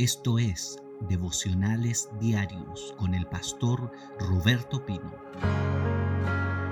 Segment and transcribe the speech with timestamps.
[0.00, 0.78] Esto es
[1.10, 5.14] Devocionales Diarios con el pastor Roberto Pino.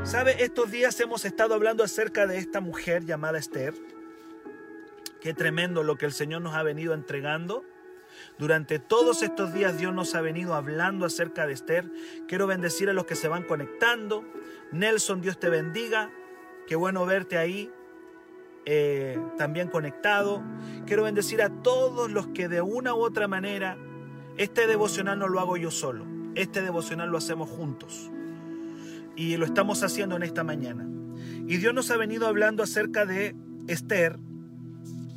[0.03, 0.43] ¿Sabe?
[0.43, 3.75] Estos días hemos estado hablando acerca de esta mujer llamada Esther.
[5.21, 7.67] Qué tremendo lo que el Señor nos ha venido entregando.
[8.39, 11.85] Durante todos estos días Dios nos ha venido hablando acerca de Esther.
[12.29, 14.25] Quiero bendecir a los que se van conectando.
[14.73, 16.11] Nelson, Dios te bendiga.
[16.67, 17.71] Qué bueno verte ahí.
[18.67, 20.43] Eh, también conectado.
[20.87, 23.79] Quiero bendecir a todos los que de una u otra manera,
[24.37, 28.11] este devocional no lo hago yo solo, este devocional lo hacemos juntos.
[29.17, 30.87] Y lo estamos haciendo en esta mañana.
[31.47, 33.35] Y Dios nos ha venido hablando acerca de
[33.67, 34.19] Esther,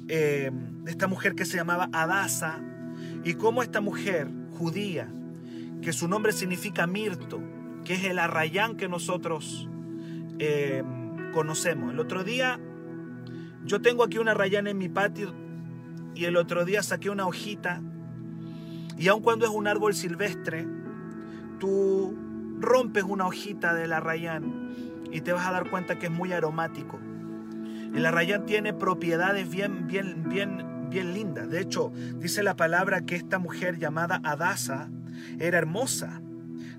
[0.07, 0.51] eh,
[0.87, 2.61] esta mujer que se llamaba Adasa,
[3.23, 4.27] y cómo esta mujer
[4.57, 5.11] judía,
[5.81, 7.41] que su nombre significa mirto,
[7.83, 9.69] que es el arrayán que nosotros
[10.39, 10.83] eh,
[11.33, 11.91] conocemos.
[11.91, 12.59] El otro día
[13.65, 15.33] yo tengo aquí una rayana en mi patio
[16.15, 17.81] y el otro día saqué una hojita
[18.97, 20.67] y aun cuando es un árbol silvestre,
[21.59, 22.15] tú
[22.59, 24.73] rompes una hojita de la rayán
[25.11, 26.99] y te vas a dar cuenta que es muy aromático.
[27.95, 31.49] El arrayán tiene propiedades bien, bien, bien, bien lindas.
[31.49, 34.89] De hecho, dice la palabra que esta mujer llamada Adasa
[35.39, 36.21] era hermosa.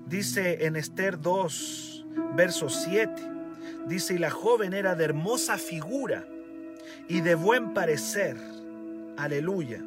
[0.07, 3.13] Dice en Esther 2, verso 7.
[3.87, 6.25] Dice, y la joven era de hermosa figura
[7.07, 8.37] y de buen parecer.
[9.17, 9.83] Aleluya.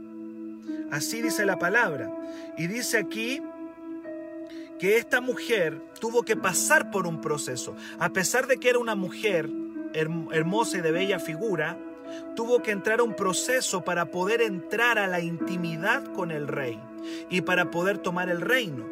[0.91, 2.11] Así dice la palabra.
[2.57, 3.43] Y dice aquí
[4.79, 7.75] que esta mujer tuvo que pasar por un proceso.
[7.99, 9.49] A pesar de que era una mujer
[9.93, 11.79] hermosa y de bella figura,
[12.35, 16.79] tuvo que entrar a un proceso para poder entrar a la intimidad con el rey
[17.31, 18.85] y para poder tomar el reino.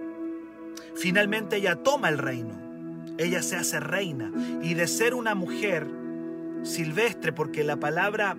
[0.96, 2.62] Finalmente ella toma el reino.
[3.18, 5.86] Ella se hace reina y de ser una mujer
[6.64, 8.36] silvestre, porque la palabra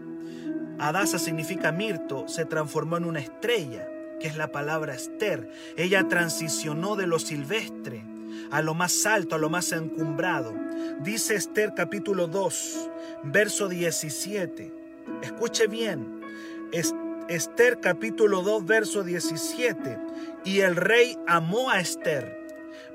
[0.78, 3.88] Adasa significa mirto, se transformó en una estrella,
[4.20, 5.50] que es la palabra Esther.
[5.78, 8.04] Ella transicionó de lo silvestre
[8.52, 10.54] a lo más alto, a lo más encumbrado.
[11.00, 12.90] Dice Esther capítulo 2,
[13.24, 14.72] verso 17.
[15.22, 16.22] Escuche bien.
[17.30, 19.98] Esther capítulo 2, verso 17.
[20.44, 22.44] Y el rey amó a Esther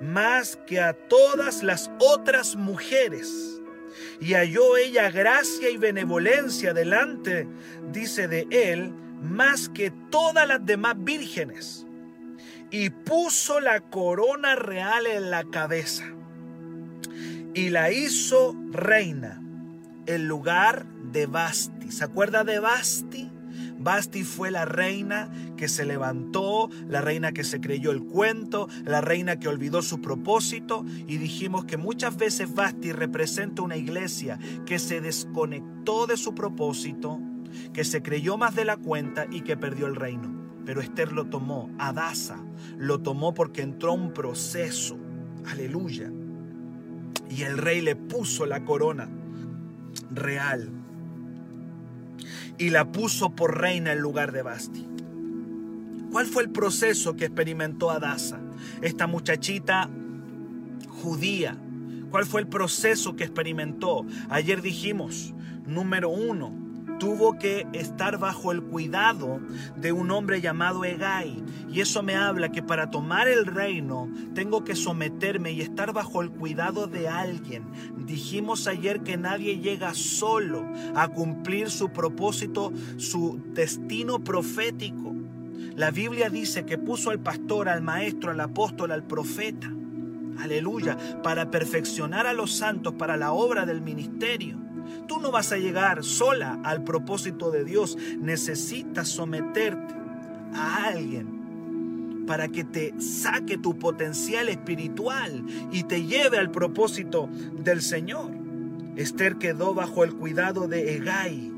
[0.00, 3.59] más que a todas las otras mujeres
[4.20, 7.46] y halló ella gracia y benevolencia delante,
[7.92, 8.92] dice de él,
[9.22, 11.86] más que todas las demás vírgenes.
[12.70, 16.04] Y puso la corona real en la cabeza
[17.54, 19.42] y la hizo reina
[20.06, 21.90] en lugar de Basti.
[21.90, 23.30] ¿Se acuerda de Basti?
[23.78, 29.02] Basti fue la reina que se levantó, la reina que se creyó el cuento, la
[29.02, 34.78] reina que olvidó su propósito y dijimos que muchas veces Basti representa una iglesia que
[34.78, 37.20] se desconectó de su propósito,
[37.74, 40.34] que se creyó más de la cuenta y que perdió el reino.
[40.64, 42.42] Pero Esther lo tomó, Adasa
[42.78, 44.96] lo tomó porque entró un proceso.
[45.44, 46.10] Aleluya.
[47.28, 49.10] Y el rey le puso la corona
[50.10, 50.70] real
[52.56, 54.86] y la puso por reina en lugar de Basti.
[56.10, 58.40] ¿Cuál fue el proceso que experimentó Adasa,
[58.82, 59.88] esta muchachita
[60.88, 61.56] judía?
[62.10, 64.04] ¿Cuál fue el proceso que experimentó?
[64.28, 65.32] Ayer dijimos,
[65.66, 66.52] número uno,
[66.98, 69.40] tuvo que estar bajo el cuidado
[69.76, 71.42] de un hombre llamado Egai.
[71.72, 76.22] Y eso me habla que para tomar el reino tengo que someterme y estar bajo
[76.22, 77.64] el cuidado de alguien.
[78.04, 85.19] Dijimos ayer que nadie llega solo a cumplir su propósito, su destino profético.
[85.76, 89.72] La Biblia dice que puso al pastor, al maestro, al apóstol, al profeta.
[90.38, 94.58] Aleluya, para perfeccionar a los santos para la obra del ministerio.
[95.06, 97.96] Tú no vas a llegar sola al propósito de Dios.
[98.18, 99.94] Necesitas someterte
[100.54, 101.40] a alguien
[102.26, 107.28] para que te saque tu potencial espiritual y te lleve al propósito
[107.58, 108.30] del Señor.
[108.96, 111.49] Esther quedó bajo el cuidado de Egai,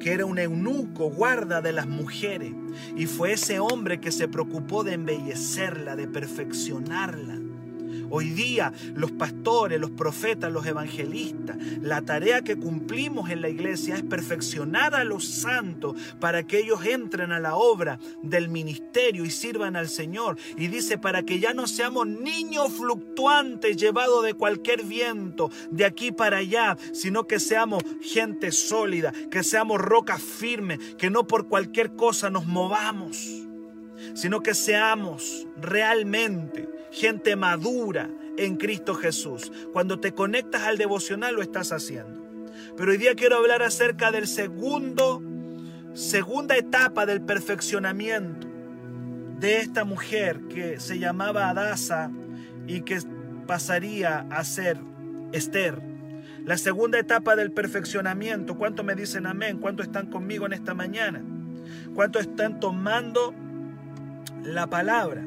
[0.00, 2.52] que era un eunuco, guarda de las mujeres,
[2.96, 7.45] y fue ese hombre que se preocupó de embellecerla, de perfeccionarla.
[8.10, 13.96] Hoy día los pastores, los profetas, los evangelistas, la tarea que cumplimos en la iglesia
[13.96, 19.30] es perfeccionar a los santos para que ellos entren a la obra del ministerio y
[19.30, 20.36] sirvan al Señor.
[20.56, 26.12] Y dice, para que ya no seamos niños fluctuantes llevados de cualquier viento, de aquí
[26.12, 31.96] para allá, sino que seamos gente sólida, que seamos rocas firmes, que no por cualquier
[31.96, 33.42] cosa nos movamos
[34.14, 39.52] sino que seamos realmente gente madura en Cristo Jesús.
[39.72, 42.24] Cuando te conectas al devocional lo estás haciendo.
[42.76, 45.22] Pero hoy día quiero hablar acerca del segundo,
[45.94, 48.46] segunda etapa del perfeccionamiento.
[49.38, 52.10] de esta mujer que se llamaba Adasa
[52.66, 52.98] y que
[53.46, 54.78] pasaría a ser
[55.32, 55.80] Esther.
[56.44, 58.56] La segunda etapa del perfeccionamiento.
[58.56, 59.58] ¿Cuánto me dicen amén?
[59.58, 61.22] ¿Cuánto están conmigo en esta mañana?
[61.94, 63.34] ¿Cuánto están tomando
[64.42, 65.22] la palabra?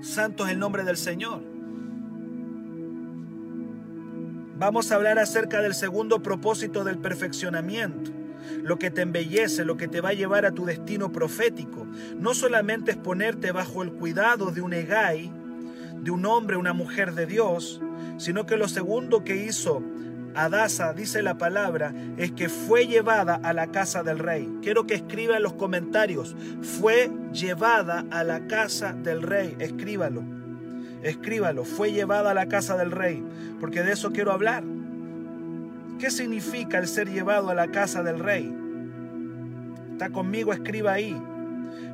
[0.00, 1.42] Santo es el nombre del Señor.
[4.58, 8.18] Vamos a hablar acerca del segundo propósito del perfeccionamiento
[8.62, 11.86] lo que te embellece, lo que te va a llevar a tu destino profético.
[12.18, 15.30] No solamente es ponerte bajo el cuidado de un egay,
[16.00, 17.80] de un hombre, una mujer de Dios,
[18.16, 19.82] sino que lo segundo que hizo
[20.38, 24.48] Adasa, dice la palabra, es que fue llevada a la casa del rey.
[24.62, 29.56] Quiero que escriba en los comentarios, fue llevada a la casa del rey.
[29.58, 30.22] Escríbalo,
[31.02, 33.20] escríbalo, fue llevada a la casa del rey,
[33.58, 34.62] porque de eso quiero hablar.
[35.98, 38.54] ¿Qué significa el ser llevado a la casa del rey?
[39.90, 41.20] Está conmigo, escriba ahí.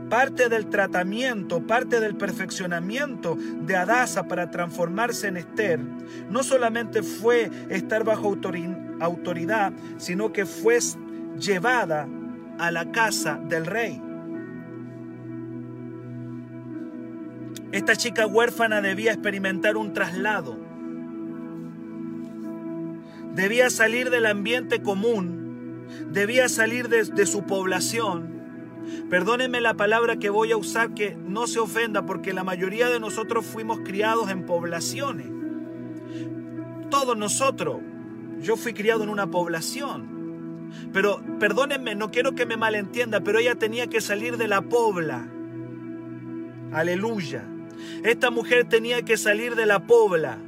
[0.09, 5.81] Parte del tratamiento, parte del perfeccionamiento de Adasa para transformarse en Esther,
[6.31, 8.37] no solamente fue estar bajo
[9.01, 10.79] autoridad, sino que fue
[11.39, 12.07] llevada
[12.59, 14.01] a la casa del rey.
[17.73, 20.75] Esta chica huérfana debía experimentar un traslado
[23.35, 28.34] debía salir del ambiente común, debía salir de, su población.
[29.09, 33.01] Perdónenme la palabra que voy a usar, que no se ofenda, porque la mayoría de
[33.01, 35.27] nosotros fuimos criados en poblaciones.
[36.91, 37.81] Todos nosotros.
[38.41, 40.71] Yo fui criado en una población.
[40.93, 45.29] Pero perdónenme, no quiero que me malentienda, pero ella tenía que salir de la pobla.
[46.73, 47.45] Aleluya.
[48.03, 50.39] Esta mujer tenía que salir de la pobla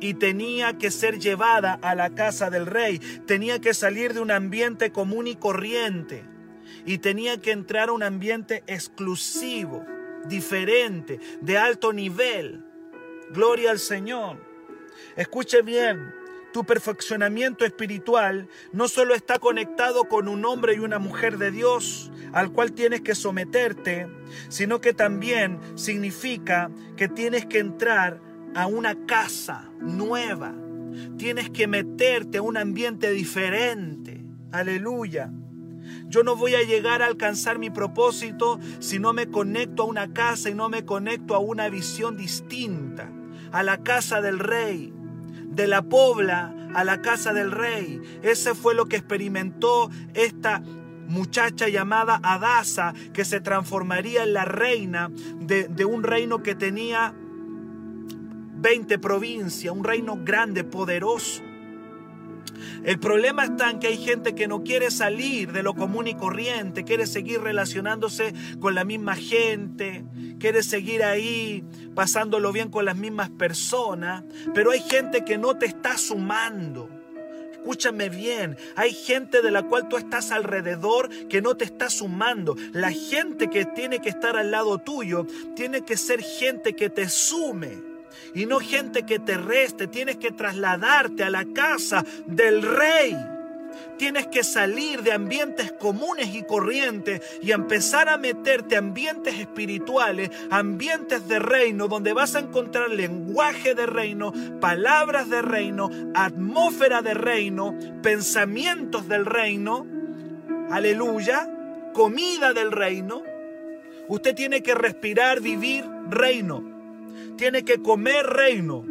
[0.00, 4.30] y tenía que ser llevada a la casa del rey, tenía que salir de un
[4.30, 6.33] ambiente común y corriente
[6.84, 9.84] y tenía que entrar a un ambiente exclusivo,
[10.26, 12.64] diferente, de alto nivel.
[13.30, 14.38] Gloria al Señor.
[15.16, 16.12] Escuche bien,
[16.52, 22.12] tu perfeccionamiento espiritual no solo está conectado con un hombre y una mujer de Dios
[22.32, 24.08] al cual tienes que someterte,
[24.48, 28.20] sino que también significa que tienes que entrar
[28.54, 30.54] a una casa nueva.
[31.16, 34.24] Tienes que meterte a un ambiente diferente.
[34.52, 35.32] Aleluya.
[36.06, 40.12] Yo no voy a llegar a alcanzar mi propósito si no me conecto a una
[40.12, 43.10] casa y no me conecto a una visión distinta.
[43.52, 44.92] A la casa del rey.
[45.46, 48.00] De la pobla a la casa del rey.
[48.22, 50.60] Ese fue lo que experimentó esta
[51.06, 57.14] muchacha llamada Adasa que se transformaría en la reina de, de un reino que tenía
[58.56, 61.42] 20 provincias, un reino grande, poderoso.
[62.84, 66.14] El problema está en que hay gente que no quiere salir de lo común y
[66.14, 70.04] corriente, quiere seguir relacionándose con la misma gente,
[70.38, 71.64] quiere seguir ahí
[71.94, 74.24] pasándolo bien con las mismas personas,
[74.54, 76.88] pero hay gente que no te está sumando.
[77.52, 82.56] Escúchame bien, hay gente de la cual tú estás alrededor que no te está sumando.
[82.72, 85.26] La gente que tiene que estar al lado tuyo
[85.56, 87.93] tiene que ser gente que te sume
[88.34, 89.86] y no gente que te reste.
[89.86, 93.16] Tienes que trasladarte a la casa del rey.
[93.96, 100.30] Tienes que salir de ambientes comunes y corrientes y empezar a meterte a ambientes espirituales,
[100.50, 107.14] ambientes de reino, donde vas a encontrar lenguaje de reino, palabras de reino, atmósfera de
[107.14, 109.86] reino, pensamientos del reino.
[110.70, 111.48] Aleluya.
[111.92, 113.22] Comida del reino.
[114.08, 116.73] Usted tiene que respirar, vivir reino
[117.36, 118.84] tiene que comer reino,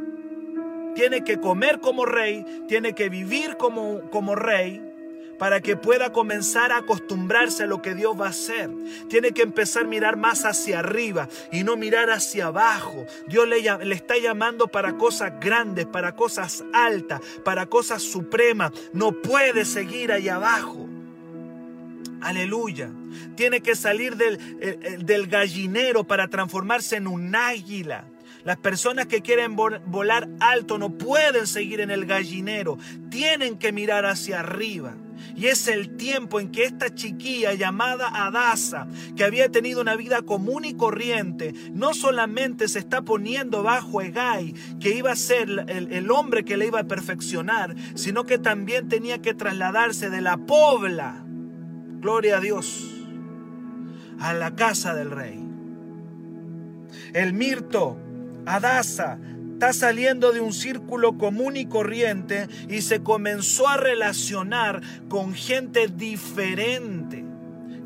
[0.95, 4.81] tiene que comer como rey, tiene que vivir como, como rey
[5.37, 8.69] para que pueda comenzar a acostumbrarse a lo que Dios va a hacer.
[9.09, 13.05] Tiene que empezar a mirar más hacia arriba y no mirar hacia abajo.
[13.27, 18.71] Dios le, le, está llamando para cosas grandes, para cosas altas, para cosas supremas.
[18.93, 20.87] No puede seguir ahí abajo.
[22.21, 22.89] Aleluya.
[23.35, 24.39] Tiene que salir del,
[25.05, 28.05] del gallinero para transformarse en un águila.
[28.45, 32.77] Las personas que quieren volar alto no pueden seguir en el gallinero,
[33.09, 34.95] tienen que mirar hacia arriba.
[35.35, 40.21] Y es el tiempo en que esta chiquilla llamada Adasa, que había tenido una vida
[40.21, 45.91] común y corriente, no solamente se está poniendo bajo Egay, que iba a ser el,
[45.91, 50.37] el hombre que le iba a perfeccionar, sino que también tenía que trasladarse de la
[50.37, 51.23] pobla,
[52.01, 52.89] gloria a Dios,
[54.19, 55.39] a la casa del rey.
[57.13, 57.97] El mirto
[58.45, 59.19] Adasa
[59.53, 65.87] está saliendo de un círculo común y corriente y se comenzó a relacionar con gente
[65.87, 67.23] diferente.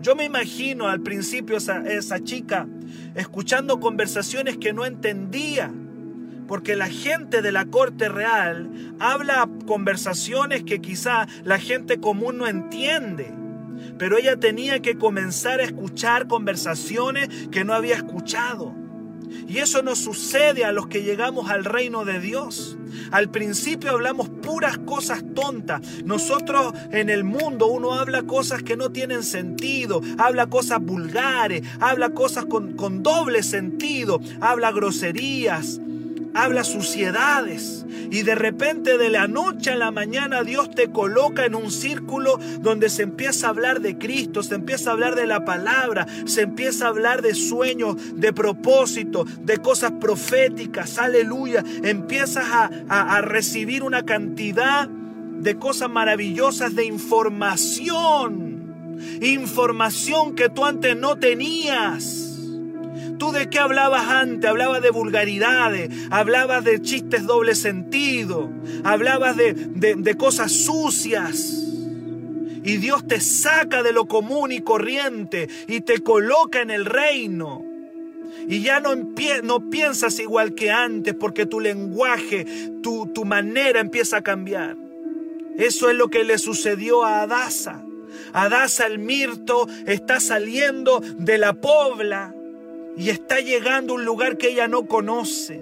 [0.01, 2.67] Yo me imagino al principio esa, esa chica
[3.15, 5.71] escuchando conversaciones que no entendía.
[6.47, 12.47] Porque la gente de la corte real habla conversaciones que quizá la gente común no
[12.47, 13.33] entiende.
[13.99, 18.86] Pero ella tenía que comenzar a escuchar conversaciones que no había escuchado.
[19.47, 22.77] Y eso nos sucede a los que llegamos al reino de Dios.
[23.11, 25.81] Al principio hablamos puras cosas tontas.
[26.03, 32.09] Nosotros en el mundo uno habla cosas que no tienen sentido, habla cosas vulgares, habla
[32.11, 35.79] cosas con, con doble sentido, habla groserías,
[36.37, 37.85] habla suciedades.
[38.09, 42.39] Y de repente de la noche a la mañana Dios te coloca en un círculo
[42.61, 46.43] donde se empieza a hablar de Cristo, se empieza a hablar de la palabra, se
[46.43, 51.63] empieza a hablar de sueños, de propósito, de cosas proféticas, aleluya.
[51.83, 58.17] Empiezas a, a recibir una cantidad de cosas maravillosas, de información,
[59.21, 62.26] información que tú antes no tenías.
[63.17, 64.49] ¿Tú de qué hablabas antes?
[64.49, 68.49] Hablabas de vulgaridades, hablabas de chistes doble sentido,
[68.83, 71.63] hablabas de, de, cosas sucias.
[72.63, 77.63] Y Dios te saca de lo común y corriente y te coloca en el reino.
[78.47, 82.45] Y ya no, no piensas igual que antes porque tu lenguaje,
[82.83, 84.77] tu, tu manera empieza a cambiar.
[85.57, 87.83] Eso es lo que le sucedió a Adasa.
[88.33, 92.35] Adasa el mirto está saliendo de la pobla
[92.97, 95.61] y está llegando a un lugar que ella no conoce.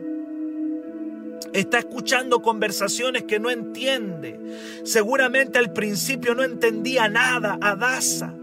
[1.52, 4.40] Está escuchando conversaciones que no entiende.
[4.84, 8.34] Seguramente al principio no entendía nada a Daza,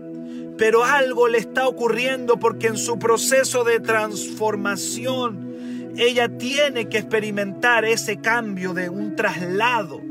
[0.59, 7.87] pero algo le está ocurriendo porque en su proceso de transformación ella tiene que experimentar
[7.87, 10.03] ese cambio de un traslado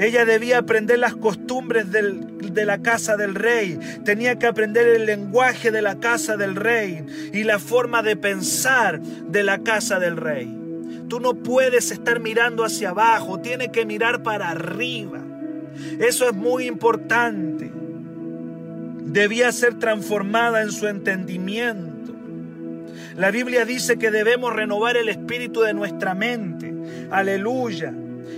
[0.00, 3.78] ella debía aprender las costumbres de la casa del rey.
[4.02, 7.04] Tenía que aprender el lenguaje de la casa del rey
[7.34, 10.56] y la forma de pensar de la casa del rey.
[11.06, 15.20] Tú no puedes estar mirando hacia abajo, tienes que mirar para arriba.
[15.98, 17.70] Eso es muy importante.
[19.04, 22.14] Debía ser transformada en su entendimiento.
[23.16, 26.72] La Biblia dice que debemos renovar el espíritu de nuestra mente.
[27.10, 27.92] Aleluya.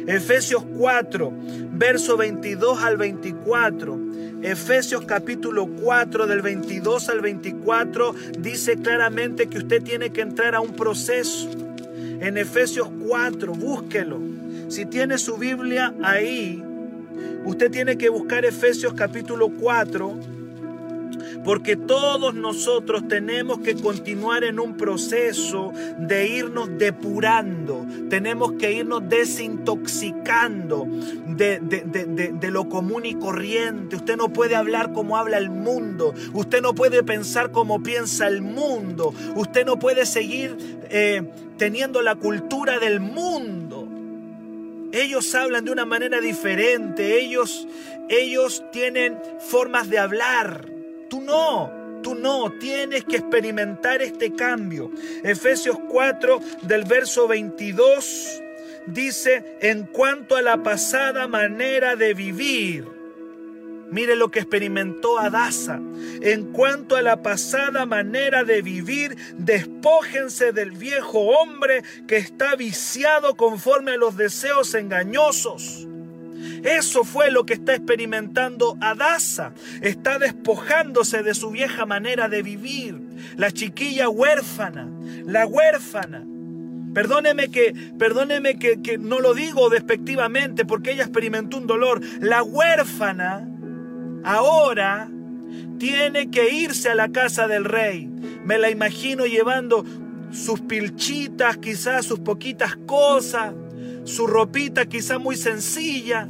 [0.07, 1.33] Efesios 4,
[1.73, 3.99] verso 22 al 24.
[4.43, 10.61] Efesios capítulo 4 del 22 al 24 dice claramente que usted tiene que entrar a
[10.61, 11.49] un proceso.
[12.21, 14.19] En Efesios 4, búsquelo.
[14.69, 16.63] Si tiene su Biblia ahí,
[17.45, 20.32] usted tiene que buscar Efesios capítulo 4
[21.45, 29.09] porque todos nosotros tenemos que continuar en un proceso de irnos depurando, tenemos que irnos
[29.09, 30.87] desintoxicando
[31.27, 33.97] de, de, lo común y corriente.
[33.97, 38.43] Usted no puede hablar como habla el mundo, usted no puede pensar como piensa el
[38.43, 40.57] mundo, usted no puede seguir
[40.91, 41.23] eh,
[41.57, 43.89] teniendo la cultura del mundo.
[44.93, 47.67] Ellos hablan de una manera diferente, ellos,
[48.11, 50.72] ellos tienen formas de hablar
[51.13, 51.71] Tú no,
[52.03, 54.91] tú no, tienes que experimentar este cambio.
[55.23, 58.41] Efesios 4 del verso 22
[58.87, 62.87] dice, en cuanto a la pasada manera de vivir,
[63.91, 65.79] Mire lo que experimentó Adasa.
[66.23, 73.35] En cuanto a la pasada manera de vivir, despójense del viejo hombre que está viciado
[73.37, 75.89] conforme a los deseos engañosos
[76.63, 79.53] eso fue lo que está experimentando Adasa.
[79.81, 83.01] Está despojándose de su vieja manera de vivir.
[83.37, 84.89] La chiquilla huérfana,
[85.25, 86.25] la huérfana.
[86.95, 92.01] Perdóneme que, perdóneme que, que no lo digo despectivamente porque ella experimentó un dolor.
[92.21, 93.49] La huérfana
[94.25, 95.11] ahora
[95.79, 98.09] tiene que irse a la casa del rey.
[98.45, 99.85] Me la imagino llevando
[100.31, 103.53] sus pilchitas, quizás sus poquitas cosas,
[104.05, 106.29] su ropita quizás muy sencilla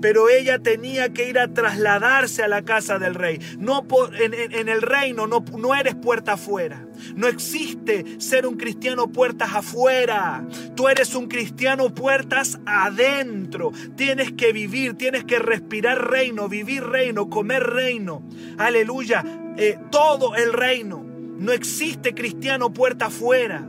[0.00, 3.38] pero ella tenía que ir a trasladarse a la casa del rey.
[3.58, 3.86] No
[4.18, 6.86] en, el reino no, no eres puerta afuera.
[7.14, 10.44] No existe ser un cristiano puertas afuera.
[10.74, 13.72] Tú eres un cristiano puertas adentro.
[13.96, 18.22] Tienes que vivir, tienes que respirar reino, vivir reino, comer reino.
[18.58, 19.24] Aleluya.
[19.56, 21.04] Eh, todo el reino.
[21.38, 23.64] No existe cristiano puerta afuera.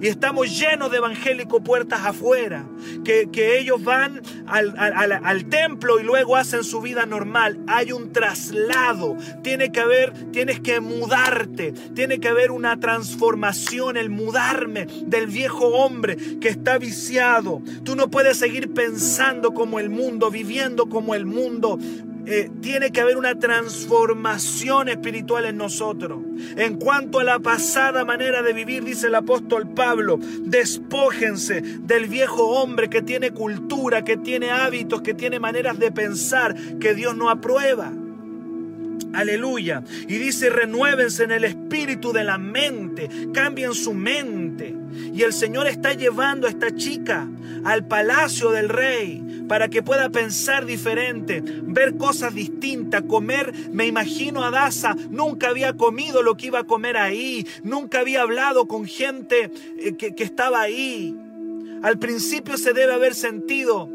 [0.00, 2.64] Y estamos llenos de evangélicos puertas afuera,
[3.04, 7.58] que, ellos van al, al, templo y luego hacen su vida normal.
[7.66, 14.10] Hay un traslado, tiene que haber, tienes que mudarte, tiene que haber una transformación, el
[14.10, 17.62] mudarme del viejo hombre que está viciado.
[17.84, 21.78] Tú no puedes seguir pensando como el mundo, viviendo como el mundo
[22.24, 26.20] eh, tiene que haber una transformación espiritual en nosotros.
[26.56, 32.46] En cuanto a la pasada manera de vivir, dice el apóstol Pablo, despójense del viejo
[32.46, 37.28] hombre que tiene cultura, que tiene hábitos, que tiene maneras de pensar que Dios no
[37.28, 37.92] aprueba.
[39.12, 39.82] Aleluya.
[40.08, 44.74] Y dice, renuévense en el espíritu de la mente, cambien su mente.
[45.12, 47.28] Y el Señor está llevando a esta chica
[47.64, 53.52] al palacio del rey para que pueda pensar diferente, ver cosas distintas, comer.
[53.70, 58.22] Me imagino a Daza, nunca había comido lo que iba a comer ahí, nunca había
[58.22, 61.14] hablado con gente eh, que, que estaba ahí.
[61.82, 63.90] Al principio se debe haber sentido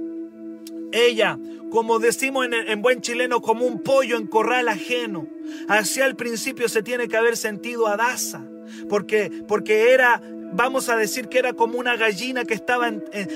[0.91, 1.39] ella,
[1.71, 5.25] como decimos en, buen chileno, como un pollo en corral ajeno.
[5.67, 8.43] Hacia el principio se tiene que haber sentido a Daza,
[8.89, 10.21] porque, porque era,
[10.53, 12.91] vamos a decir que era como una gallina que estaba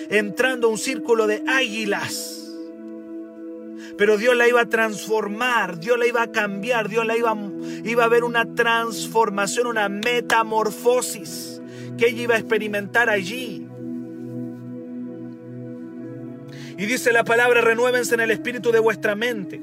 [0.10, 2.38] entrando a un círculo de águilas.
[3.98, 7.38] Pero Dios la iba a transformar, Dios la iba a cambiar, Dios la iba,
[7.84, 11.62] iba a ver una transformación, una metamorfosis
[11.98, 13.68] que ella iba a experimentar allí.
[16.78, 19.62] Y dice la palabra, renuévense en el espíritu de vuestra mente.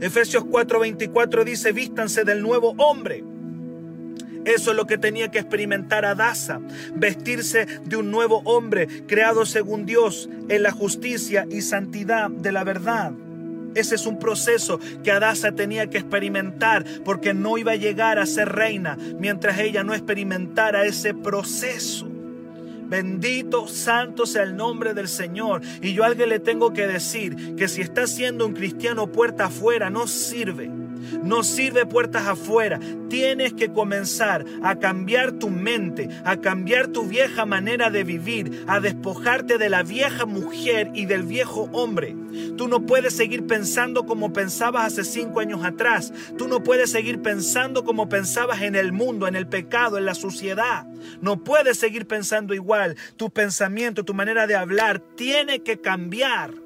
[0.00, 3.22] Efesios 4:24 dice, vístanse del nuevo hombre.
[4.44, 6.60] Eso es lo que tenía que experimentar Adasa,
[6.94, 12.64] vestirse de un nuevo hombre creado según Dios en la justicia y santidad de la
[12.64, 13.12] verdad.
[13.74, 18.26] Ese es un proceso que Adasa tenía que experimentar porque no iba a llegar a
[18.26, 22.08] ser reina mientras ella no experimentara ese proceso.
[22.92, 25.62] Bendito, santo sea el nombre del Señor.
[25.80, 29.46] Y yo a alguien le tengo que decir que si está siendo un cristiano puerta
[29.46, 30.70] afuera, no sirve.
[31.22, 32.80] No sirve puertas afuera.
[33.08, 38.80] Tienes que comenzar a cambiar tu mente, a cambiar tu vieja manera de vivir, a
[38.80, 42.16] despojarte de la vieja mujer y del viejo hombre.
[42.56, 46.12] Tú no puedes seguir pensando como pensabas hace cinco años atrás.
[46.38, 50.14] Tú no puedes seguir pensando como pensabas en el mundo, en el pecado, en la
[50.14, 50.86] suciedad.
[51.20, 52.96] No puedes seguir pensando igual.
[53.16, 56.61] Tu pensamiento, tu manera de hablar tiene que cambiar.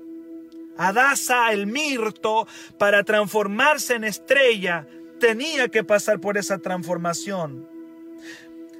[0.79, 2.47] Adasa, el mirto,
[2.79, 4.87] para transformarse en estrella,
[5.19, 7.69] tenía que pasar por esa transformación.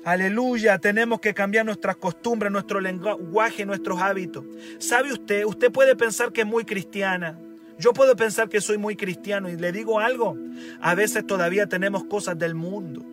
[0.05, 4.45] Aleluya, tenemos que cambiar nuestras costumbres, nuestro lenguaje, nuestros hábitos.
[4.79, 5.45] ¿Sabe usted?
[5.45, 7.39] Usted puede pensar que es muy cristiana.
[7.79, 10.37] Yo puedo pensar que soy muy cristiano y le digo algo.
[10.81, 13.05] A veces todavía tenemos cosas del mundo.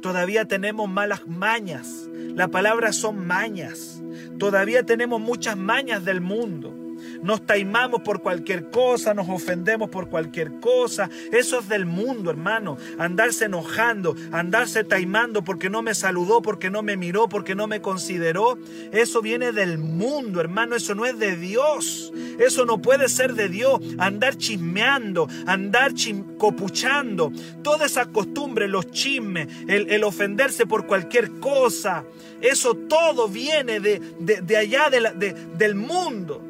[0.00, 2.08] Todavía tenemos malas mañas.
[2.12, 4.00] La palabra son mañas.
[4.38, 6.85] Todavía tenemos muchas mañas del mundo
[7.22, 11.10] nos taimamos por cualquier cosa, nos ofendemos por cualquier cosa.
[11.32, 12.76] Eso es del mundo, hermano.
[12.98, 17.80] Andarse enojando, andarse taimando porque no me saludó, porque no me miró, porque no me
[17.80, 18.58] consideró.
[18.92, 20.76] Eso viene del mundo, hermano.
[20.76, 22.12] Eso no es de Dios.
[22.38, 23.80] Eso no puede ser de Dios.
[23.98, 25.92] Andar chismeando, andar
[26.38, 27.32] copuchando.
[27.62, 32.04] Toda esa costumbre, los chismes, el, ofenderse por cualquier cosa.
[32.40, 36.42] Eso todo viene de, de, allá del mundo.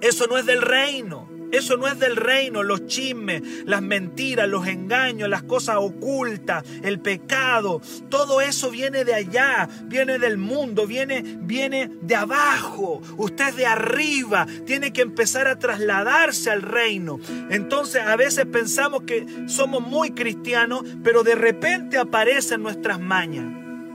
[0.00, 1.28] Eso no es del reino.
[1.52, 7.00] Eso no es del reino, los chismes, las mentiras, los engaños, las cosas ocultas, el
[7.00, 13.02] pecado, todo eso viene de allá, viene del mundo, viene, viene de abajo.
[13.16, 17.18] Usted de arriba, tiene que empezar a trasladarse al reino.
[17.50, 23.46] Entonces a veces pensamos que somos muy cristianos, pero de repente aparecen nuestras mañas.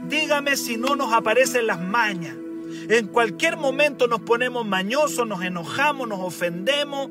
[0.10, 2.36] Dígame si no nos aparecen las mañas.
[2.90, 7.10] En cualquier momento nos ponemos mañosos, nos enojamos, nos ofendemos.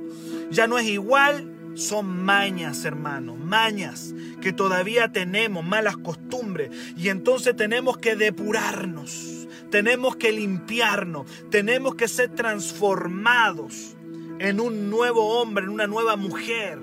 [0.50, 1.50] Ya no es igual.
[1.74, 6.70] Son mañas, hermano, mañas que todavía tenemos, malas costumbres.
[6.96, 13.96] Y entonces tenemos que depurarnos, tenemos que limpiarnos, tenemos que ser transformados
[14.38, 16.78] en un nuevo hombre, en una nueva mujer.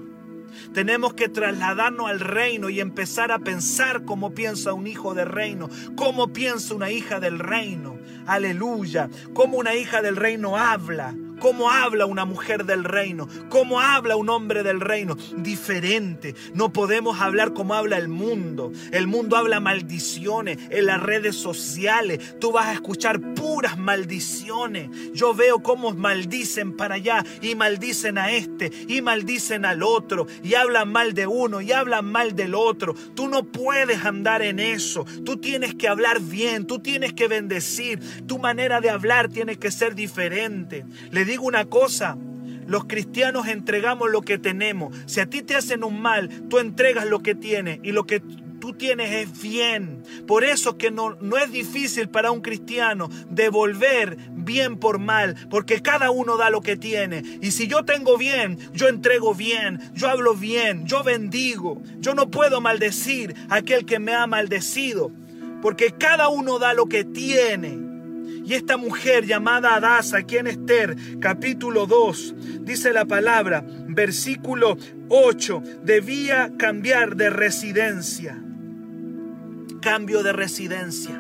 [0.73, 5.69] Tenemos que trasladarnos al reino y empezar a pensar como piensa un hijo del reino,
[5.95, 7.97] cómo piensa una hija del reino.
[8.25, 9.09] Aleluya.
[9.33, 14.29] Cómo una hija del reino habla, cómo habla una mujer del reino, cómo habla un
[14.29, 16.35] hombre del reino, diferente.
[16.53, 18.71] No podemos hablar como habla el mundo.
[18.91, 22.35] El mundo habla maldiciones en las redes sociales.
[22.39, 24.89] Tú vas a escuchar puras maldiciones.
[25.13, 30.53] Yo veo cómo maldicen para allá y maldicen a este y maldicen al otro y
[30.53, 32.93] hablan mal de uno y hablan mal del otro.
[33.15, 35.05] Tú no puedes andar en eso.
[35.25, 37.99] Tú tienes que hablar bien, tú tienes que bendecir.
[38.27, 40.85] Tu manera de hablar tiene que ser diferente.
[41.09, 42.17] Le digo una cosa,
[42.67, 44.93] los cristianos entregamos lo que tenemos.
[45.05, 48.21] Si a ti te hacen un mal, tú entregas lo que tienes y lo que
[48.59, 50.03] tú tienes es bien.
[50.27, 55.81] Por eso que no, no es difícil para un cristiano devolver bien por mal, porque
[55.81, 57.23] cada uno da lo que tiene.
[57.41, 61.81] Y si yo tengo bien, yo entrego bien, yo hablo bien, yo bendigo.
[61.99, 65.13] Yo no puedo maldecir a aquel que me ha maldecido,
[65.61, 67.90] porque cada uno da lo que tiene.
[68.51, 75.63] Y esta mujer llamada Adasa, aquí en Esther, capítulo 2, dice la palabra, versículo 8,
[75.85, 78.37] debía cambiar de residencia.
[79.81, 81.17] Cambio de residencia.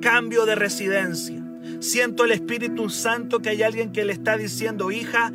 [0.00, 1.42] Cambio de residencia.
[1.80, 5.32] Siento el Espíritu Santo que hay alguien que le está diciendo, hija,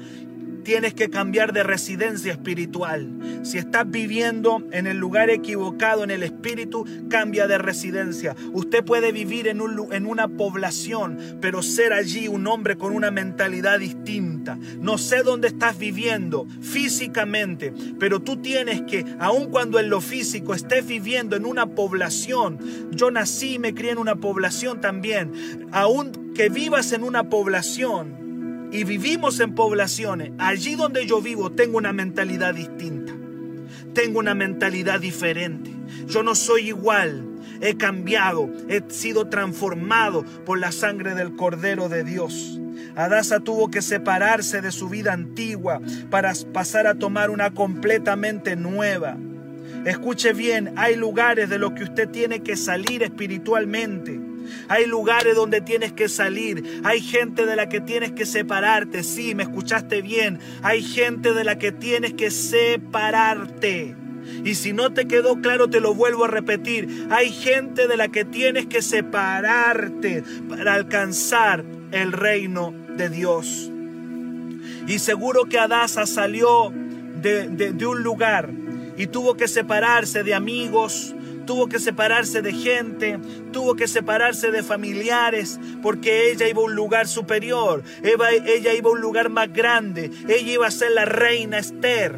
[0.68, 3.10] tienes que cambiar de residencia espiritual.
[3.44, 8.36] Si estás viviendo en el lugar equivocado en el espíritu, cambia de residencia.
[8.52, 13.12] Usted puede vivir en, un, en una población, pero ser allí un hombre con una
[13.12, 14.60] mentalidad distinta.
[14.82, 20.54] No sé dónde estás viviendo físicamente, pero tú tienes que, aun cuando en lo físico
[20.54, 22.60] estés viviendo en una población,
[22.92, 25.32] yo nací y me crié en una población también,
[25.72, 28.27] aun que vivas en una población,
[28.72, 33.14] y vivimos en poblaciones, allí donde yo vivo tengo una mentalidad distinta.
[33.94, 35.72] Tengo una mentalidad diferente.
[36.08, 37.24] Yo no soy igual.
[37.62, 42.60] He cambiado, he sido transformado por la sangre del Cordero de Dios.
[42.96, 49.18] Adasa tuvo que separarse de su vida antigua para pasar a tomar una completamente nueva.
[49.86, 54.20] Escuche bien, hay lugares de los que usted tiene que salir espiritualmente.
[54.68, 56.82] Hay lugares donde tienes que salir.
[56.84, 59.04] Hay gente de la que tienes que separarte.
[59.04, 60.40] Sí, me escuchaste bien.
[60.64, 63.96] Hay gente de la que tienes que separarte.
[64.44, 67.08] Y si no te quedó claro, te lo vuelvo a repetir.
[67.10, 73.72] Hay gente de la que tienes que separarte para alcanzar el reino de Dios.
[74.88, 76.72] Y seguro que Adasa salió
[77.22, 78.50] de, de un lugar
[78.98, 81.14] y tuvo que separarse de amigos,
[81.48, 83.18] tuvo que separarse de gente,
[83.52, 88.94] tuvo que separarse de familiares, porque ella iba a un lugar superior, ella iba a
[88.94, 92.16] un lugar más grande, ella iba a ser la reina Esther.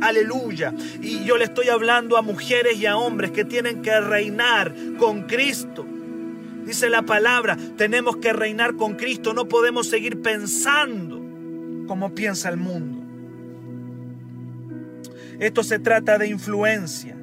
[0.00, 0.72] Aleluya.
[1.02, 5.22] Y yo le estoy hablando a mujeres y a hombres que tienen que reinar con
[5.22, 5.84] Cristo.
[6.64, 11.20] Dice la palabra, tenemos que reinar con Cristo, no podemos seguir pensando
[11.86, 13.02] como piensa el mundo.
[15.38, 17.16] Esto se trata de influencia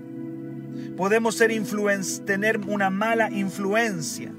[0.97, 1.51] podemos ser
[2.25, 4.31] tener una mala influencia.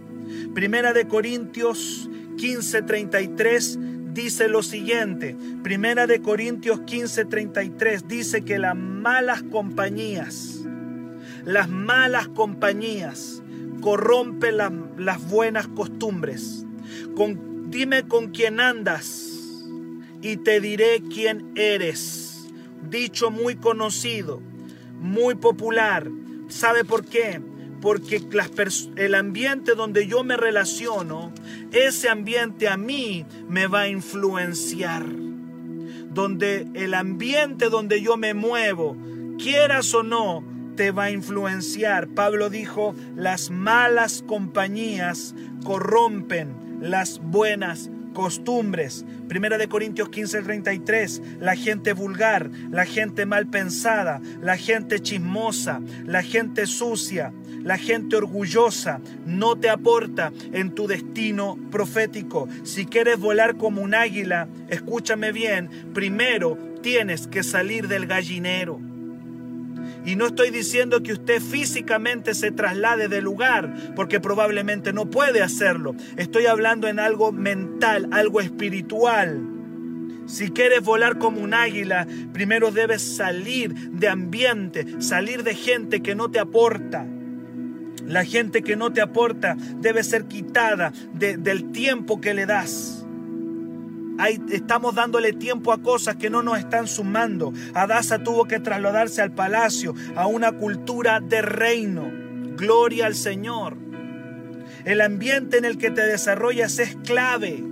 [0.55, 3.79] Primera de Corintios 15:33
[4.15, 5.37] dice lo siguiente.
[5.63, 10.61] Primera de Corintios 15:33 dice que las malas compañías,
[11.45, 13.43] las malas compañías
[13.81, 16.65] corrompen las buenas costumbres.
[17.69, 19.65] Dime con quién andas
[20.21, 22.47] y te diré quién eres.
[22.91, 24.41] Dicho muy conocido,
[25.01, 26.11] muy popular,
[26.53, 27.41] ¿Sabe por qué?
[27.81, 28.23] Porque
[28.97, 31.33] el ambiente donde yo me relaciono,
[31.73, 35.05] ese ambiente a mí me va a influenciar.
[36.11, 38.97] Donde el ambiente donde yo me muevo,
[39.39, 40.45] quieras o no,
[40.77, 42.09] te va a influenciar.
[42.09, 45.35] Pablo dijo, las malas compañías
[45.65, 49.05] corrompen las buenas costumbres.
[49.29, 51.23] Primera de Corintios 15, 33.
[51.41, 58.17] La gente vulgar, la gente mal pensada, la gente chismosa, la gente sucia, la gente
[58.17, 62.49] orgullosa no te aporta en tu destino profético.
[62.65, 68.92] Si quieres volar como un águila, escúchame bien, primero tienes que salir del gallinero.
[70.05, 75.43] Y no estoy diciendo que usted físicamente se traslade de lugar, porque probablemente no puede
[75.43, 75.95] hacerlo.
[76.17, 79.41] Estoy hablando en algo mental, algo espiritual.
[80.27, 86.15] Si quieres volar como un águila, primero debes salir de ambiente, salir de gente que
[86.15, 87.07] no te aporta.
[88.07, 93.02] La gente que no te aporta debe ser quitada del tiempo que le das
[94.51, 97.53] estamos dándole tiempo a cosas que no nos están sumando.
[97.75, 102.11] Adasa tuvo que trasladarse al palacio, a una cultura de reino.
[102.57, 103.77] Gloria al Señor.
[104.85, 107.65] El ambiente en el que te desarrollas es clave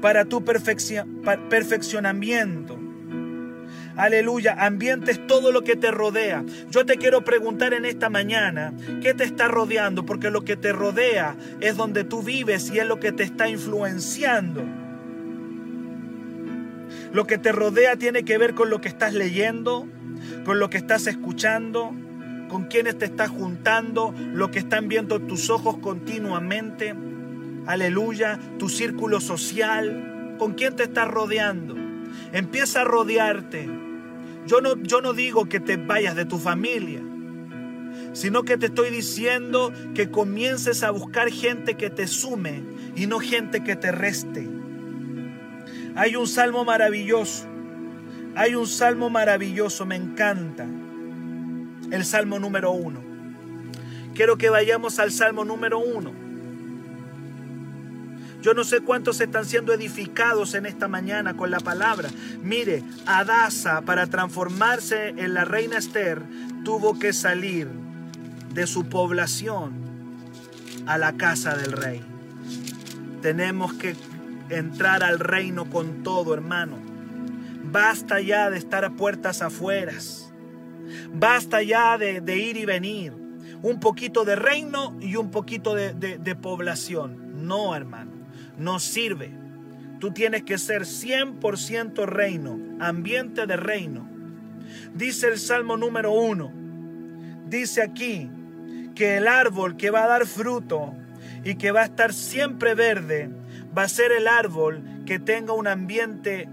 [0.00, 2.78] para tu perfeccionamiento.
[3.96, 6.44] Aleluya, ambiente es todo lo que te rodea.
[6.70, 10.04] Yo te quiero preguntar en esta mañana, ¿qué te está rodeando?
[10.04, 13.48] Porque lo que te rodea es donde tú vives y es lo que te está
[13.48, 14.64] influenciando.
[17.14, 19.86] Lo que te rodea tiene que ver con lo que estás leyendo,
[20.44, 21.94] con lo que estás escuchando,
[22.48, 26.92] con quienes te estás juntando, lo que están viendo tus ojos continuamente.
[27.66, 31.76] Aleluya, tu círculo social, con quién te estás rodeando.
[32.32, 33.70] Empieza a rodearte.
[34.48, 37.00] Yo no, yo no digo que te vayas de tu familia.
[38.12, 42.64] sino que te estoy diciendo que comiences a buscar gente que te sume
[42.96, 44.53] y no gente que te reste.
[45.96, 47.44] Hay un salmo maravilloso,
[48.34, 50.66] hay un salmo maravilloso, me encanta,
[51.90, 53.00] el salmo número uno.
[54.14, 56.12] Quiero que vayamos al salmo número uno.
[58.42, 62.10] Yo no sé cuántos están siendo edificados en esta mañana con la palabra.
[62.42, 66.20] Mire, Adasa para transformarse en la reina Esther
[66.62, 67.68] tuvo que salir
[68.52, 69.72] de su población
[70.86, 72.02] a la casa del rey.
[73.22, 73.96] Tenemos que
[74.50, 76.78] entrar al reino con todo, hermano.
[77.64, 80.32] Basta ya de estar a puertas afueras.
[81.12, 83.12] Basta ya de, ir y venir.
[83.62, 87.46] Un poquito de reino y un poquito de, población.
[87.46, 88.24] No, hermano
[88.58, 89.30] no sirve.
[89.98, 94.08] Tú tienes que ser 100% reino, ambiente de reino.
[94.94, 96.52] Dice el Salmo número uno.
[97.48, 98.28] Dice aquí
[98.94, 100.94] que el árbol que va a dar fruto
[101.42, 103.30] y que va a estar siempre verde
[103.76, 106.48] va a ser el árbol que tenga un ambiente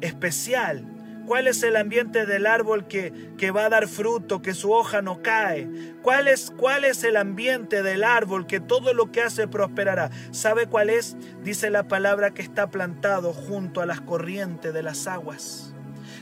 [0.00, 0.84] especial,
[1.26, 5.00] ¿Cuál es el ambiente del árbol que, que, va a dar fruto, que su hoja
[5.00, 5.68] no cae?
[6.02, 10.10] ¿Cuál es, ¿Cuál es el ambiente del árbol que todo lo que hace prosperará?
[10.32, 11.16] ¿Sabe cuál es?
[11.42, 15.74] Dice la palabra que está plantado junto a las corrientes de las aguas.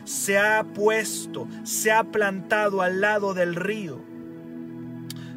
[0.04, 4.00] Se ha puesto, se ha plantado al lado del río.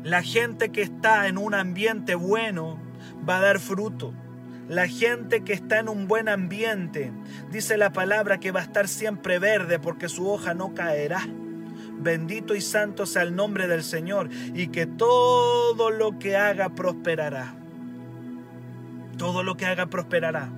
[0.04, 2.78] La gente que está en un ambiente bueno
[3.28, 4.14] va a dar fruto.
[4.68, 7.12] La gente que está en un buen ambiente,
[7.52, 11.22] dice la palabra que va a estar siempre verde porque su hoja no caerá.
[12.00, 17.54] Bendito y santo sea el nombre del Señor y que todo lo que haga prosperará.
[19.18, 20.50] Todo lo que haga prosperará.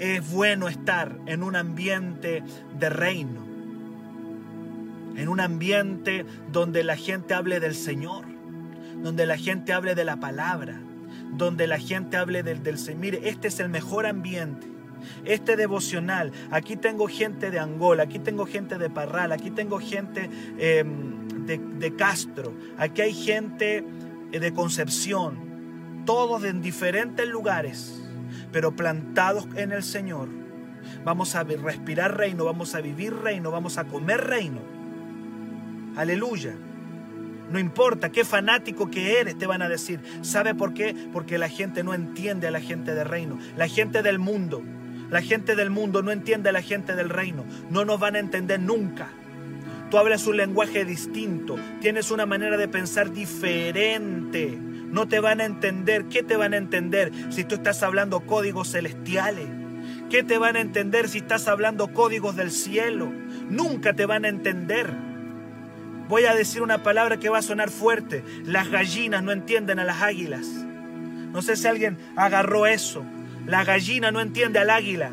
[0.00, 2.42] Es bueno estar en un ambiente
[2.78, 3.46] de reino,
[5.16, 8.26] en un ambiente donde la gente hable del Señor,
[9.02, 10.80] donde la gente hable de la palabra,
[11.36, 14.66] donde la gente hable del, del Mire, este es el mejor ambiente.
[15.24, 20.30] Este devocional, aquí tengo gente de Angola, aquí tengo gente de Parral, aquí tengo gente
[20.58, 23.84] em, de, de Castro, aquí hay gente
[24.32, 28.02] eh, de Concepción, todos en diferentes lugares,
[28.50, 30.28] pero plantados en el Señor.
[31.04, 34.60] Vamos a respirar reino, vamos a vivir reino, vamos a comer reino.
[35.96, 36.54] Aleluya.
[37.50, 40.00] No importa qué fanático que eres, te van a decir.
[40.22, 40.94] ¿Sabe por qué?
[41.12, 43.38] Porque la gente no entiende a la gente del reino.
[43.56, 44.62] La gente del mundo.
[45.10, 47.44] La gente del mundo no entiende a la gente del reino.
[47.70, 49.08] No nos van a entender nunca.
[49.90, 51.56] Tú hablas un lenguaje distinto.
[51.80, 54.58] Tienes una manera de pensar diferente.
[54.58, 56.06] No te van a entender.
[56.06, 59.46] ¿Qué te van a entender si tú estás hablando códigos celestiales?
[60.10, 63.12] ¿Qué te van a entender si estás hablando códigos del cielo?
[63.48, 65.05] Nunca te van a entender.
[66.08, 68.22] Voy a decir una palabra que va a sonar fuerte.
[68.44, 70.46] Las gallinas no entienden a las águilas.
[70.46, 73.04] No sé si alguien agarró eso.
[73.46, 75.10] La gallina no entiende al águila.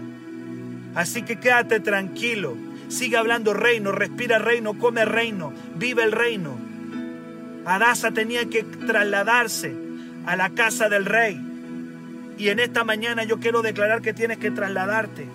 [0.96, 2.56] Así que quédate tranquilo.
[2.88, 6.56] Sigue hablando reino, respira reino, come reino, vive el reino.
[7.66, 9.74] Adasa tenía que trasladarse
[10.26, 11.42] a la casa del rey.
[12.38, 15.28] Y en esta mañana yo quiero declarar que tienes que trasladarte.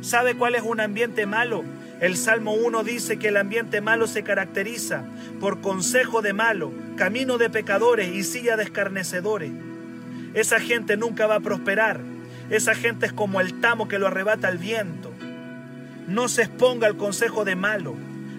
[0.00, 1.64] ¿Sabe cuál es un ambiente malo?
[2.04, 5.04] El Salmo 1 dice que el ambiente malo se caracteriza
[5.40, 9.50] por consejo de malo, camino de pecadores y silla de escarnecedores.
[10.34, 12.02] Esa gente nunca va a prosperar.
[12.50, 15.14] Esa gente es como el tamo que lo arrebata el viento.
[16.06, 17.94] No se exponga al consejo de malo.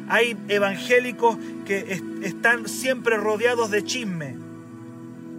[0.09, 4.35] Hay evangélicos que están siempre rodeados de chisme.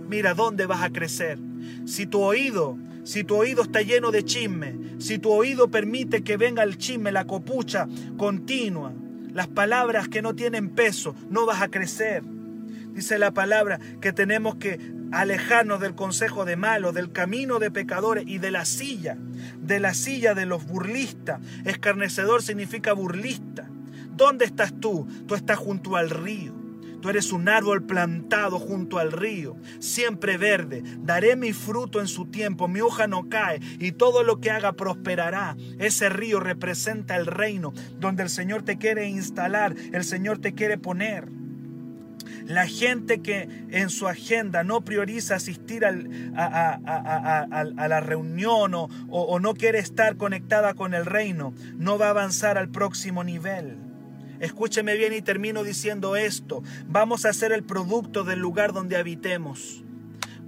[0.09, 1.39] Mira, ¿dónde vas a crecer?
[1.85, 2.77] Si tu oído
[3.07, 7.13] si tu oído está lleno de chisme, si tu oído permite que venga el chisme,
[7.13, 8.93] la copucha continua,
[9.33, 12.25] las palabras que no tienen peso, no vas a crecer.
[12.95, 14.81] Dice la palabra que tenemos que
[15.13, 19.17] alejarnos del consejo de malos, del camino de pecadores y de la silla,
[19.61, 21.41] de la silla de los burlistas.
[21.65, 23.71] Escarnecedor significa burlista.
[24.17, 25.07] ¿Dónde estás tú?
[25.29, 26.56] Tú estás junto al río.
[27.07, 30.83] Tú eres un árbol plantado junto al río, siempre verde.
[30.99, 34.73] Daré mi fruto en su tiempo, mi hoja no cae y todo lo que haga
[34.73, 35.57] prosperará.
[35.79, 40.79] Ese río representa el reino donde el Señor te quiere instalar, el Señor te quiere
[40.79, 41.29] poner.
[42.45, 45.93] La gente que en su agenda no prioriza asistir a,
[47.89, 52.69] la reunión o no quiere estar conectada con el reino, no va a avanzar al
[52.69, 53.86] próximo nivel.
[54.41, 56.63] Escúcheme bien y termino diciendo esto.
[56.87, 59.83] Vamos a ser el producto del lugar donde habitemos.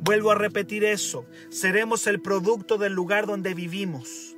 [0.01, 1.27] Vuelvo a repetir eso.
[1.51, 4.37] Seremos el producto del lugar donde vivimos.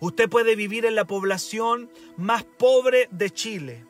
[0.00, 3.84] Usted puede vivir en la población más pobre de Chile,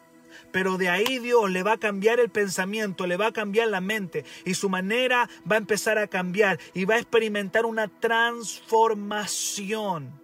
[0.52, 3.80] pero de ahí Dios le va a cambiar el pensamiento, le va a cambiar la
[3.80, 10.23] mente y su manera va a empezar a cambiar y va a experimentar una transformación.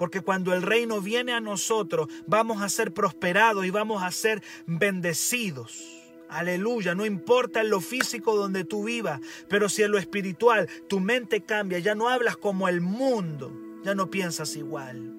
[0.00, 4.42] Porque cuando el reino viene a nosotros, vamos a ser prosperados y vamos a ser
[4.64, 5.84] bendecidos.
[6.30, 11.00] Aleluya, no importa en lo físico donde tú vivas, pero si en lo espiritual tu
[11.00, 13.52] mente cambia, ya no hablas como el mundo,
[13.84, 15.16] ya no piensas igual.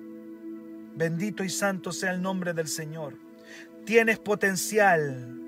[0.95, 3.13] Bendito y santo sea el nombre del Señor.
[3.85, 5.39] Tienes potencial.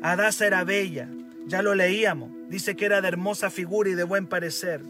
[0.00, 1.06] Adasa era bella,
[1.46, 2.30] ya lo leíamos.
[2.48, 4.80] Dice que era de hermosa figura y de buen parecer,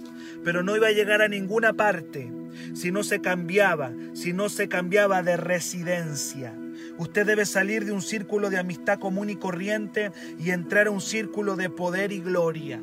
[0.44, 2.30] pero no iba a llegar a ninguna parte
[2.74, 6.54] si no se cambiaba, si no se cambiaba de residencia.
[6.98, 11.00] Usted debe salir de un círculo de amistad común y corriente y entrar a un
[11.00, 12.80] círculo de poder y gloria.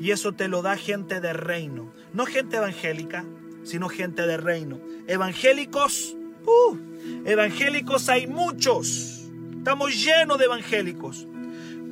[0.00, 1.92] Y eso te lo da gente de reino.
[2.12, 3.24] No gente evangélica,
[3.64, 4.80] sino gente de reino.
[5.06, 6.76] Evangélicos, uh,
[7.24, 9.28] evangélicos hay muchos.
[9.58, 11.28] Estamos llenos de evangélicos.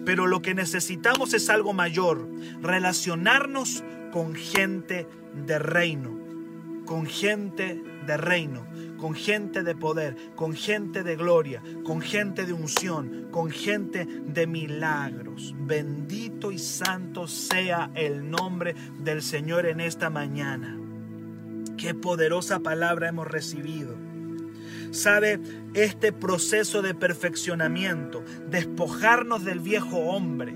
[0.04, 2.28] Pero lo que necesitamos es algo mayor.
[2.62, 5.06] Relacionarnos con gente
[5.46, 6.19] de reino.
[6.90, 8.66] Con gente de reino
[9.00, 14.46] con gente de poder, con gente de gloria, con gente de unción, con gente de
[14.46, 15.54] milagros.
[15.58, 20.78] Bendito y santo sea el nombre del Señor en esta mañana.
[21.78, 23.96] Qué poderosa palabra hemos recibido.
[24.90, 25.40] Sabe,
[25.72, 30.54] este proceso de perfeccionamiento, despojarnos del viejo hombre,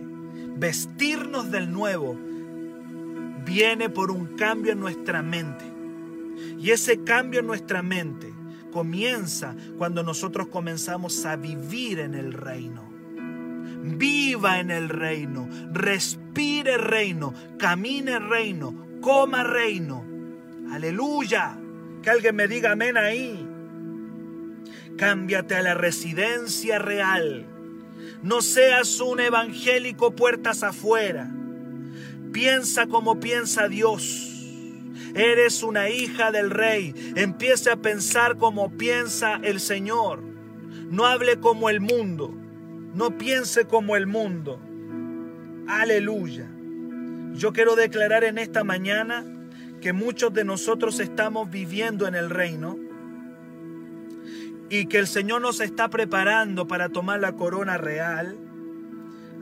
[0.57, 2.18] vestirnos del nuevo,
[3.47, 5.73] viene por un cambio en nuestra mente.
[6.59, 8.33] Y ese cambio en nuestra mente
[8.73, 12.83] comienza cuando nosotros comenzamos a vivir en el reino.
[13.83, 20.05] Viva en el reino, respire reino, camine reino, coma reino.
[20.73, 21.59] Aleluya.
[22.03, 23.49] Que alguien me diga amén ahí.
[24.97, 27.47] Cámbiate a la residencia real.
[28.23, 31.31] No seas un evangélico puertas afuera.
[32.33, 34.34] Piensa como piensa Dios.
[35.14, 36.92] Eres una hija del rey.
[37.14, 40.22] Empiece a pensar como piensa el Señor.
[40.90, 42.35] No hable como el mundo.
[42.94, 44.61] No piense como el mundo.
[45.68, 46.50] Aleluya.
[47.33, 49.24] Yo quiero declarar en esta mañana
[49.81, 52.79] que muchos de nosotros estamos viviendo en el reino
[54.68, 58.37] y que el Señor nos está preparando para tomar la corona real.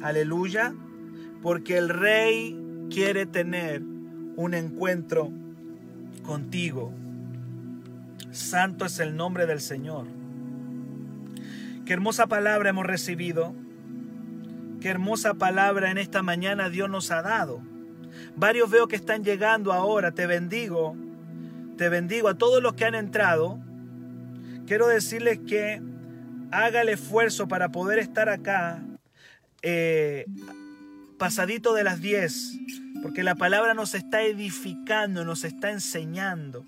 [0.02, 0.74] Aleluya.
[1.40, 2.58] Porque el rey
[2.90, 3.82] quiere tener
[4.36, 5.32] un encuentro
[6.22, 6.92] contigo.
[8.30, 10.06] Santo es el nombre del Señor.
[11.84, 13.54] Qué hermosa palabra hemos recibido.
[14.80, 17.60] Qué hermosa palabra en esta mañana Dios nos ha dado.
[18.36, 20.12] Varios veo que están llegando ahora.
[20.12, 20.96] Te bendigo.
[21.76, 23.58] Te bendigo a todos los que han entrado.
[24.66, 25.82] Quiero decirles que
[26.50, 28.82] haga el esfuerzo para poder estar acá
[29.62, 30.26] eh,
[31.18, 32.58] pasadito de las 10
[33.02, 36.64] porque la palabra nos está edificando, nos está enseñando.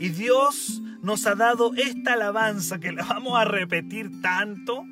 [0.00, 4.84] Y Dios nos ha dado esta alabanza que la vamos a repetir tanto.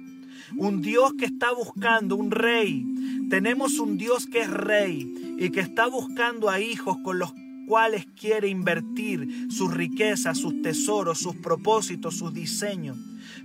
[0.56, 2.84] Un Dios que está buscando un rey.
[3.30, 7.32] Tenemos un Dios que es rey y que está buscando a hijos con los
[7.66, 12.98] cuales quiere invertir sus riquezas, sus tesoros, sus propósitos, sus diseños.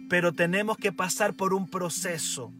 [0.09, 2.51] Pero tenemos que pasar por un proceso.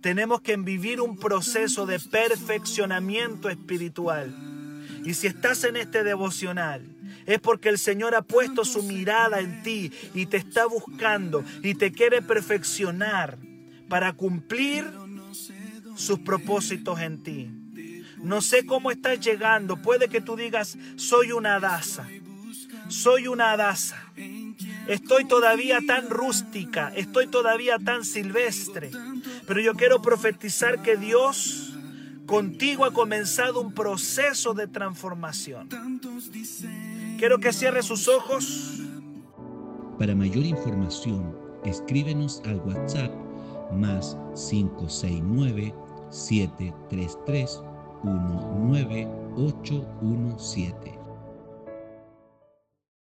[0.00, 4.34] Tenemos que vivir un proceso de perfeccionamiento espiritual.
[5.04, 6.84] Y si estás en este devocional,
[7.26, 11.74] es porque el Señor ha puesto su mirada en ti y te está buscando y
[11.74, 13.38] te quiere perfeccionar
[13.88, 14.90] para cumplir
[15.96, 17.50] sus propósitos en ti.
[18.22, 19.76] No sé cómo estás llegando.
[19.76, 22.06] Puede que tú digas, soy una daza.
[22.90, 23.96] Soy una daza.
[24.88, 26.92] Estoy todavía tan rústica.
[26.94, 28.90] Estoy todavía tan silvestre.
[29.46, 31.74] Pero yo quiero profetizar que Dios
[32.26, 35.68] contigo ha comenzado un proceso de transformación.
[37.18, 38.80] Quiero que cierre sus ojos.
[39.98, 43.12] Para mayor información, escríbenos al WhatsApp
[43.72, 45.74] más 569
[46.10, 47.60] 733
[48.02, 50.99] 19817.